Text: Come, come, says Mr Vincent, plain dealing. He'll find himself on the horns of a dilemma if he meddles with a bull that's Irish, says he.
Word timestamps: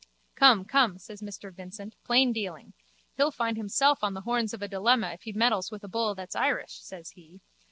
Come, 0.33 0.65
come, 0.65 0.97
says 0.97 1.21
Mr 1.21 1.53
Vincent, 1.53 1.95
plain 2.03 2.33
dealing. 2.33 2.73
He'll 3.17 3.29
find 3.29 3.55
himself 3.55 4.03
on 4.03 4.15
the 4.15 4.21
horns 4.21 4.51
of 4.51 4.63
a 4.63 4.67
dilemma 4.67 5.11
if 5.11 5.21
he 5.21 5.31
meddles 5.31 5.69
with 5.69 5.83
a 5.83 5.87
bull 5.87 6.15
that's 6.15 6.35
Irish, 6.35 6.79
says 6.81 7.11
he. 7.11 7.39